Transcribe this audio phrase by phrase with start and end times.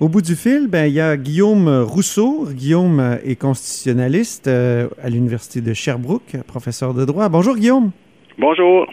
[0.00, 2.46] Au bout du fil, ben, il y a Guillaume Rousseau.
[2.52, 7.28] Guillaume est constitutionnaliste euh, à l'Université de Sherbrooke, professeur de droit.
[7.28, 7.90] Bonjour Guillaume.
[8.38, 8.86] Bonjour.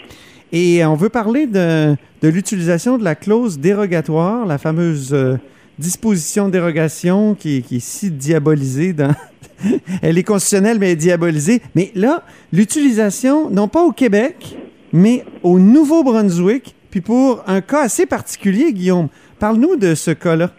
[0.52, 5.36] Et on veut parler de, de l'utilisation de la clause dérogatoire, la fameuse euh,
[5.78, 9.14] disposition dérogation qui, qui, est si diabolisée dans...
[10.02, 11.62] elle est constitutionnelle, mais elle est diabolisée.
[11.76, 14.58] Mais là, l'utilisation, non pas au Québec,
[14.92, 19.10] mais au Nouveau-Brunswick, puis pour un cas assez particulier, Guillaume.
[19.38, 20.50] Parle-nous de ce cas-là.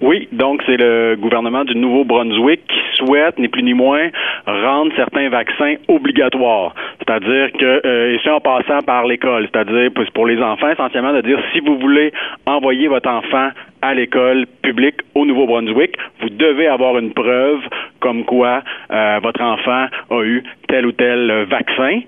[0.00, 4.10] Oui, donc c'est le gouvernement du Nouveau-Brunswick qui souhaite, ni plus ni moins,
[4.46, 6.74] rendre certains vaccins obligatoires.
[6.98, 11.20] C'est-à-dire que, euh, et ça en passant par l'école, c'est-à-dire pour les enfants, essentiellement de
[11.20, 12.12] dire si vous voulez
[12.46, 13.50] envoyer votre enfant
[13.82, 17.60] à l'école publique au Nouveau-Brunswick, vous devez avoir une preuve
[18.00, 22.00] comme quoi euh, votre enfant a eu tel ou tel vaccin.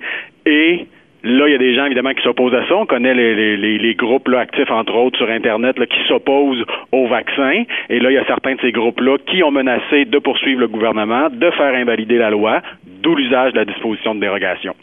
[0.46, 0.86] Et
[1.26, 2.76] Là, il y a des gens, évidemment, qui s'opposent à ça.
[2.76, 7.64] On connaît les, groupes actifs, entre autres, sur Internet, qui s'opposent au vaccin.
[7.90, 10.68] Et là, il y a certains de ces groupes-là qui ont menacé de poursuivre le
[10.68, 12.62] gouvernement, de faire invalider la loi,
[13.02, 14.76] d'où l'usage de la disposition de dérogation.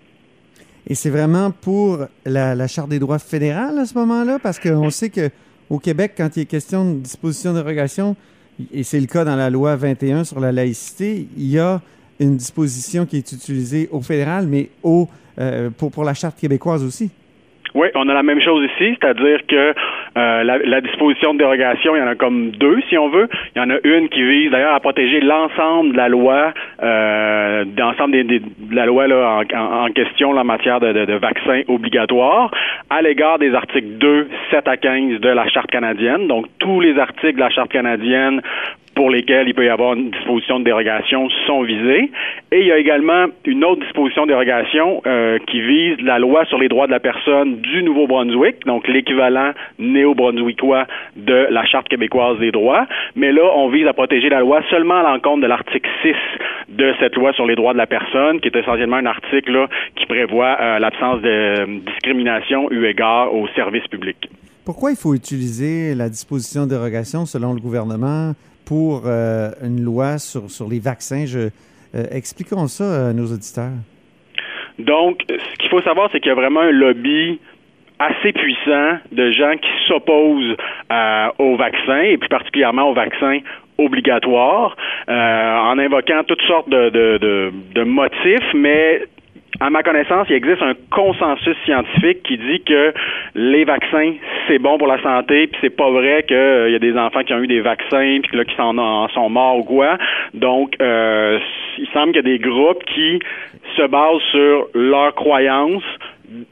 [0.85, 4.37] Et c'est vraiment pour la, la, Charte des droits fédérale à ce moment-là?
[4.43, 8.17] Parce qu'on sait qu'au Québec, quand il est question de disposition de dérogation,
[8.73, 11.79] et c'est le cas dans la loi 21 sur la laïcité, il y a
[12.19, 15.07] une disposition qui est utilisée au fédéral, mais au
[15.39, 17.11] euh, pour, la Charte québécoise aussi.
[17.75, 21.95] Oui, on a la même chose ici, c'est-à-dire que euh, la, la, disposition de dérogation,
[21.95, 23.27] il y en a comme deux, si on veut.
[23.55, 26.53] Il y en a une qui vise d'ailleurs à protéger l'ensemble de la loi,
[26.83, 32.51] euh, de la loi en, question en matière de, de, de, vaccins obligatoires,
[32.91, 36.27] à l'égard des articles 2, 7 à 15 de la Charte canadienne.
[36.27, 38.41] Donc, tous les articles de la Charte canadienne
[38.95, 42.11] pour lesquels il peut y avoir une disposition de dérogation sont visés.
[42.51, 46.45] Et il y a également une autre disposition de dérogation euh, qui vise la loi
[46.45, 52.37] sur les droits de la personne du Nouveau-Brunswick, donc l'équivalent néo-brunswickois de la Charte québécoise
[52.39, 52.85] des droits.
[53.15, 56.13] Mais là, on vise à protéger la loi seulement à l'encontre de l'article 6
[56.69, 59.67] de cette loi sur les droits de la personne, qui est essentiellement un article là,
[59.95, 64.29] qui prévoit euh, l'absence de euh, discrimination eu égard au service public.
[64.65, 68.31] Pourquoi il faut utiliser la disposition de dérogation selon le gouvernement
[68.65, 71.25] pour euh, une loi sur, sur les vaccins.
[71.35, 71.49] Euh,
[72.11, 73.77] expliquons ça à nos auditeurs.
[74.79, 77.39] Donc, ce qu'il faut savoir, c'est qu'il y a vraiment un lobby
[77.99, 80.57] assez puissant de gens qui s'opposent
[80.91, 83.39] euh, aux vaccins et plus particulièrement aux vaccins
[83.77, 84.75] obligatoires
[85.07, 89.01] en invoquant toutes sortes de, de, de, de motifs, mais
[89.63, 92.93] à ma connaissance, il existe un consensus scientifique qui dit que
[93.33, 94.11] les vaccins,
[94.45, 97.23] c'est bon pour la santé, puis c'est pas vrai qu'il euh, y a des enfants
[97.23, 99.97] qui ont eu des vaccins, puis là, qui sont, en sont morts ou quoi.
[100.33, 101.39] Donc, euh,
[101.77, 103.19] il semble qu'il y a des groupes qui
[103.77, 105.83] se basent sur leurs croyances,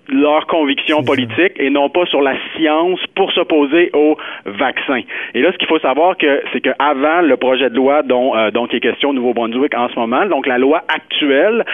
[0.09, 5.01] leurs convictions politiques et non pas sur la science pour s'opposer au vaccin.
[5.33, 8.51] Et là, ce qu'il faut savoir que c'est qu'avant le projet de loi dont euh,
[8.51, 11.65] dont il est question au Nouveau-Brunswick en ce moment, donc la loi actuelle,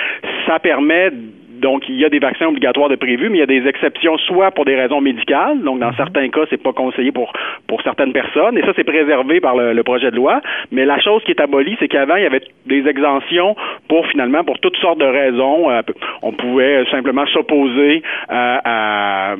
[0.45, 1.11] ça permet
[1.59, 4.17] donc, il y a des vaccins obligatoires de prévus, mais il y a des exceptions,
[4.19, 7.31] soit pour des raisons médicales, donc dans certains cas, c'est pas conseillé pour
[7.67, 10.41] pour certaines personnes, et ça c'est préservé par le, le, projet de loi.
[10.71, 13.55] Mais la chose qui est abolie, c'est qu'avant il y avait des exemptions
[13.87, 15.69] pour finalement pour toutes sortes de raisons.
[15.69, 15.81] Euh,
[16.21, 18.01] on pouvait simplement s'opposer
[18.31, 19.35] euh, à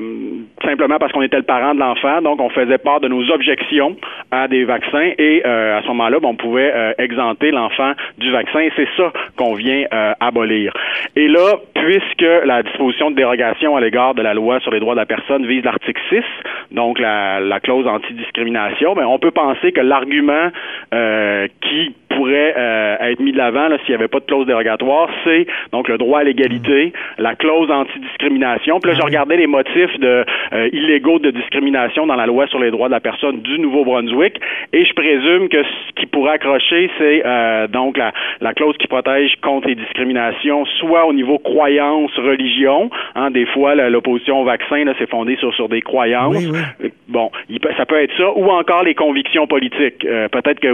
[0.64, 3.96] simplement parce qu'on était le parent de l'enfant, donc on faisait part de nos objections
[4.32, 8.60] à des vaccins, et euh, à ce moment-là, on pouvait euh, exempter l'enfant du vaccin.
[8.60, 10.74] Et c'est ça qu'on vient euh, abolir.
[11.16, 14.96] Et là, puisque la disposition de dérogation à l'égard de la loi sur les droits
[14.96, 16.24] de la personne vise l'article 6,
[16.72, 20.50] donc la, la clause antidiscrimination, mais on peut penser que l'argument
[20.94, 25.10] euh, qui pourrait euh, être mis de l'avant s'il n'y avait pas de clause dérogatoire,
[25.24, 28.80] c'est donc le droit à l'égalité, la clause antidiscrimination.
[28.80, 32.60] Puis là, je regardais les motifs de euh, illégaux de discrimination dans la loi sur
[32.60, 34.40] les droits de la personne du Nouveau-Brunswick,
[34.74, 38.12] et je présume que ce qui pourrait accrocher, c'est euh, donc la,
[38.42, 42.90] la clause qui protège contre les discriminations, soit au niveau croyance, religion.
[43.16, 46.36] Hein, des fois, l'opposition au vaccin, c'est fondé sur, sur des croyances.
[46.36, 46.52] Oui,
[46.82, 46.92] oui.
[47.08, 50.06] Bon, il peut, ça peut être ça, ou encore les convictions politiques.
[50.06, 50.68] Euh, Peut-être que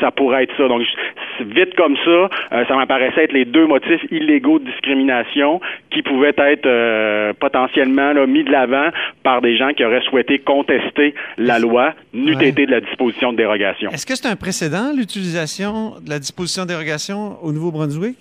[0.00, 0.68] ça pourrait être ça.
[0.68, 0.82] Donc,
[1.40, 5.60] vite comme ça, euh, ça m'apparaissait être les deux motifs illégaux de discrimination
[5.96, 8.90] qui pouvaient être euh, potentiellement là, mis de l'avant
[9.22, 12.50] par des gens qui auraient souhaité contester la loi, n'eût ouais.
[12.50, 13.90] été de la disposition de dérogation.
[13.90, 18.18] Est-ce que c'est un précédent, l'utilisation de la disposition de dérogation au Nouveau-Brunswick?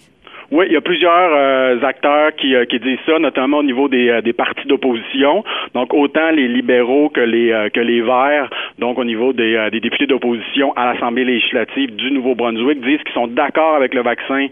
[0.51, 3.88] Oui, il y a plusieurs euh, acteurs qui, euh, qui disent ça, notamment au niveau
[3.89, 5.44] des, euh, des partis d'opposition.
[5.74, 8.50] Donc autant les libéraux que les que les Verts,
[8.80, 13.27] donc au niveau des, des députés d'opposition à l'Assemblée législative du Nouveau-Brunswick, disent qu'ils sont
[13.27, 14.48] d'accord avec le vaccin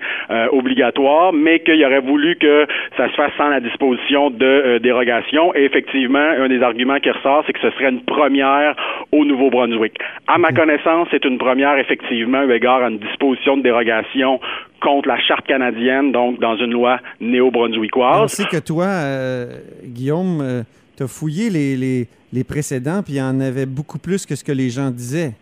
[0.52, 2.66] obligatoire, mais qu'ils auraient voulu que
[2.98, 5.54] ça se fasse sans la disposition de dérogation.
[5.56, 8.76] Et effectivement, un des arguments qui ressort, c'est que ce serait une première
[9.12, 9.94] au Nouveau-Brunswick.
[10.28, 14.40] À ma connaissance, c'est une première effectivement eu égard à une disposition de dérogation
[14.82, 18.24] contre la charte canadienne, donc dans une loi néo-brunswickoise.
[18.24, 19.46] On sait que toi, euh,
[19.84, 20.62] Guillaume, euh,
[21.04, 24.44] as fouillé les, les, les précédents, puis il y en avait beaucoup plus que ce
[24.44, 25.34] que les gens disaient.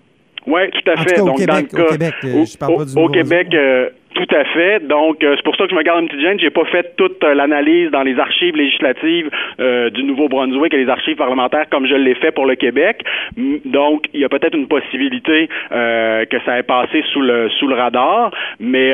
[0.47, 1.17] Oui, tout à fait.
[1.17, 3.47] donc, Québec, au Québec, euh, je parle pas du Au Québec,
[4.21, 4.87] tout à fait.
[4.87, 6.39] Donc, euh, c'est pour ça que je me garde une petite gêne.
[6.39, 9.29] J'ai pas fait toute euh, l'analyse dans les archives législatives
[9.59, 13.03] euh, du Nouveau-Brunswick et les archives parlementaires comme je l'ai fait pour le Québec.
[13.65, 17.75] Donc, il y a peut-être une possibilité que ça ait passé sous le sous le
[17.75, 18.93] radar, mais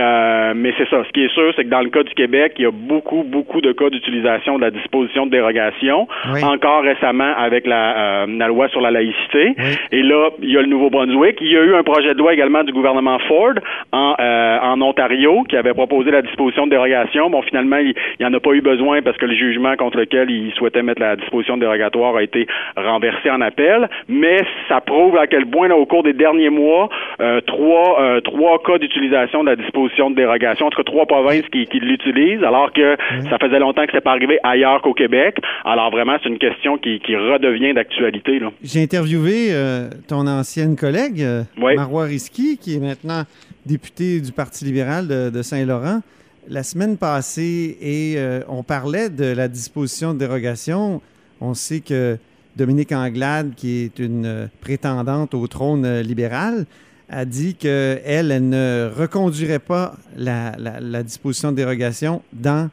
[0.53, 1.03] mais c'est ça.
[1.05, 3.23] Ce qui est sûr, c'est que dans le cas du Québec, il y a beaucoup
[3.23, 6.07] beaucoup de cas d'utilisation de la disposition de dérogation.
[6.43, 9.55] Encore récemment avec la, la loi sur la laïcité.
[9.91, 11.37] Et là, il y a le Nouveau-Brunswick.
[11.41, 13.55] Il y a eu un projet de loi également du gouvernement Ford
[13.91, 15.16] en en Ontario
[15.47, 17.29] qui avait proposé la disposition de dérogation.
[17.29, 20.29] Bon, finalement, il n'y en a pas eu besoin parce que le jugement contre lequel
[20.29, 23.89] il souhaitait mettre la disposition dérogatoire a été renversé en appel.
[24.07, 28.61] Mais ça prouve à quel point, au cours des derniers mois, euh, trois, euh, trois
[28.63, 32.95] cas d'utilisation de la disposition de dérogation, entre trois provinces qui, qui l'utilisent, alors que
[33.29, 35.37] ça faisait longtemps que c'est pas arrivé ailleurs qu'au Québec.
[35.65, 38.39] Alors vraiment, c'est une question qui, qui redevient d'actualité.
[38.63, 41.23] J'ai interviewé euh, ton ancienne collègue,
[41.57, 43.23] Marois Risky, qui est maintenant
[43.67, 46.01] député du Parti libéral de, Saint-Laurent
[46.49, 51.01] la semaine passée et euh, on parlait de la disposition de dérogation.
[51.41, 52.17] On sait que
[52.55, 56.65] Dominique Anglade, qui est une euh, prétendante au trône euh, libéral,
[57.09, 62.69] a dit qu'elle, elle ne reconduirait pas la, disposition de dérogation dans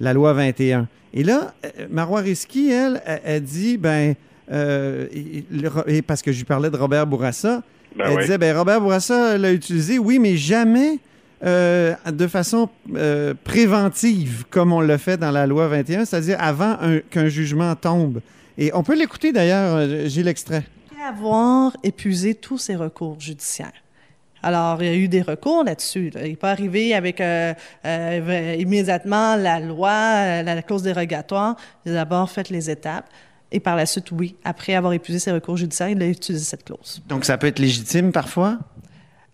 [0.00, 0.88] la loi 21.
[1.12, 1.54] Et là,
[1.90, 4.14] Marois Risky, elle, a, dit, ben,
[6.06, 7.62] parce que je lui parlais de Robert Bourassa,
[7.94, 10.98] ben elle disait, ben Robert Bourassa l'a utilisé, oui, mais jamais
[11.44, 16.78] euh, de façon euh, préventive, comme on l'a fait dans la loi 21, c'est-à-dire avant
[17.10, 18.20] qu'un jugement tombe.
[18.56, 20.64] Et on peut l'écouter d'ailleurs, euh, j'ai l'extrait.
[21.06, 23.72] Avoir épuisé tous ses recours judiciaires.
[24.42, 26.10] Alors, il y a eu des recours là-dessus.
[26.14, 27.22] Il n'est pas arrivé avec
[27.84, 31.56] immédiatement la loi, la clause dérogatoire.
[31.84, 33.08] Il a d'abord fait les étapes.
[33.52, 36.64] Et par la suite, oui, après avoir épuisé ses recours judiciaires, il a utilisé cette
[36.64, 37.02] clause.
[37.06, 38.58] Donc, ça peut être légitime parfois?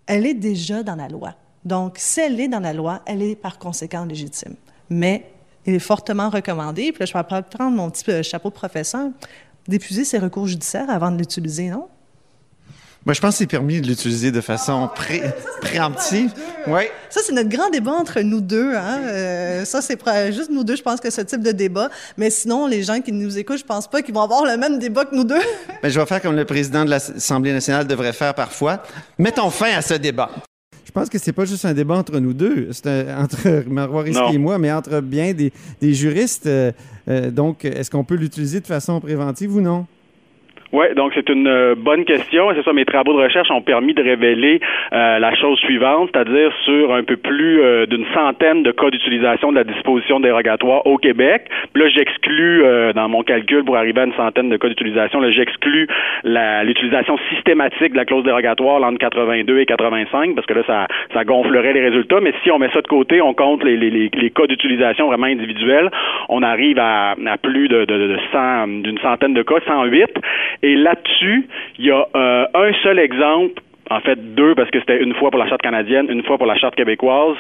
[0.07, 1.35] Elle est déjà dans la loi.
[1.65, 4.55] Donc, si elle est dans la loi, elle est par conséquent légitime.
[4.89, 5.27] Mais
[5.67, 9.09] il est fortement recommandé, puis là, je vais prendre mon petit euh, chapeau de professeur,
[9.69, 11.87] d'épuiser ses recours judiciaires avant de l'utiliser, non?
[13.07, 15.23] Moi, je pense que c'est permis de l'utiliser de façon pré
[15.63, 16.35] préemptive.
[16.67, 16.83] Oui.
[17.09, 18.75] Ça, c'est notre grand débat entre nous deux.
[18.75, 18.99] Hein?
[19.05, 19.99] Euh, ça, c'est
[20.33, 21.89] juste nous deux, je pense que ce type de débat.
[22.19, 24.79] Mais sinon, les gens qui nous écoutent, je pense pas qu'ils vont avoir le même
[24.79, 25.41] débat que nous deux.
[25.83, 28.83] Mais je vais faire comme le président de l'Assemblée nationale devrait faire parfois.
[29.17, 30.31] Mettons fin à ce débat.
[30.91, 34.35] Je pense que c'est pas juste un débat entre nous deux, c'est entre Marois Risky
[34.35, 35.53] et moi, mais entre bien des,
[35.95, 36.47] juristes.
[36.47, 36.73] Euh,
[37.09, 39.87] euh, donc, est-ce qu'on peut l'utiliser de façon préventive ou non?
[40.73, 42.49] Oui, donc c'est une euh, bonne question.
[42.55, 44.61] C'est ça, mes travaux de recherche ont permis de révéler
[44.93, 49.51] euh, la chose suivante, c'est-à-dire sur un peu plus euh, d'une centaine de cas d'utilisation
[49.51, 51.47] de la disposition dérogatoire au Québec.
[51.73, 52.63] Puis là, j'exclus
[52.95, 55.89] dans mon calcul pour arriver à une centaine de cas d'utilisation, là, j'exclus
[56.25, 61.25] l'utilisation systématique de la clause dérogatoire entre 82 et 85, parce que là, ça, ça
[61.25, 62.21] gonflerait les résultats.
[62.21, 65.27] Mais si on met ça de côté, on compte les, les, les, cas d'utilisation vraiment
[65.27, 65.91] individuels,
[66.29, 70.11] on arrive à, à plus de, de, de 100, d'une centaine de cas, 108.
[70.63, 71.49] Et là-dessus,
[71.79, 75.31] il y a euh, un seul exemple en fait deux parce que c'était une fois
[75.31, 77.37] pour la charte canadienne, une fois pour la charte québécoise.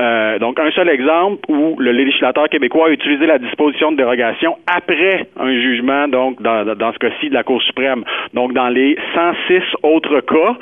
[0.00, 4.56] Euh, donc un seul exemple où le législateur québécois a utilisé la disposition de dérogation
[4.66, 8.04] après un jugement, donc dans, dans ce cas-ci de la Cour suprême.
[8.34, 10.56] Donc dans les 106 autres cas,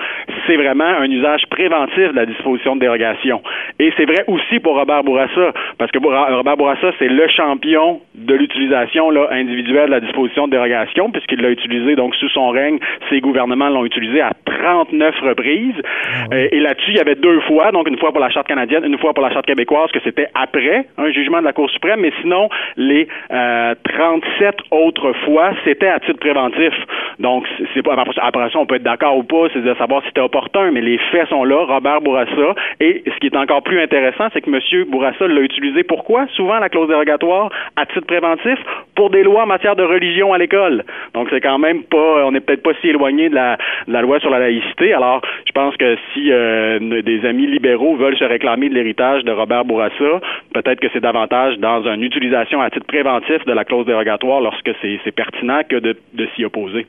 [0.47, 3.41] c'est vraiment un usage préventif de la disposition de dérogation.
[3.79, 8.35] Et c'est vrai aussi pour Robert Bourassa, parce que Robert Bourassa, c'est le champion de
[8.35, 12.79] l'utilisation individuelle de la disposition de dérogation, puisqu'il l'a utilisé donc sous son règne,
[13.09, 15.77] ses gouvernements l'ont utilisé à 39 reprises.
[15.79, 18.47] Ah euh, et là-dessus, il y avait deux fois, donc une fois pour la Charte
[18.47, 21.71] canadienne, une fois pour la Charte québécoise, que c'était après un jugement de la Cour
[21.71, 26.73] suprême, mais sinon, les euh, 37 autres fois, c'était à titre préventif.
[27.19, 30.09] Donc, c'est pas après ça, on peut être d'accord ou pas, c'est de savoir si
[30.09, 31.65] c'était opportun, mais les faits sont là.
[31.65, 34.85] Robert Bourassa, et ce qui est encore plus intéressant, c'est que M.
[34.91, 35.83] Bourassa l'a utilisé.
[35.83, 36.27] Pourquoi?
[36.35, 38.59] Souvent, la clause dérogatoire à titre préventif
[38.99, 40.85] pour des lois en matière de religion à l'école.
[41.15, 44.03] Donc, c'est quand même pas, on n'est peut-être pas si éloigné de la, de la
[44.03, 44.93] loi sur la laïcité.
[44.93, 49.31] Alors, je pense que si euh, des amis libéraux veulent se réclamer de l'héritage de
[49.31, 50.21] Robert Bourassa,
[50.53, 54.71] peut-être que c'est davantage dans une utilisation à titre préventif de la clause dérogatoire lorsque
[54.83, 55.97] c'est pertinent que de,
[56.35, 56.89] s'y opposer.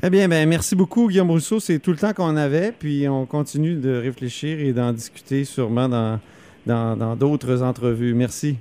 [0.00, 3.26] Très bien, ben merci beaucoup Guillaume Rousseau, c'est tout le temps qu'on avait, puis on
[3.26, 6.18] continue de réfléchir et d'en discuter sûrement dans
[6.64, 8.14] dans d'autres entrevues.
[8.14, 8.56] Merci.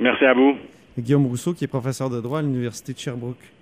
[0.00, 0.56] Merci à vous.
[0.98, 3.53] Guillaume Rousseau, qui est professeur de droit à l'Université de Sherbrooke.